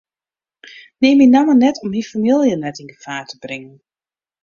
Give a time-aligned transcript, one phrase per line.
[1.03, 3.75] Neam myn namme net om myn famylje net yn gefaar te bringen.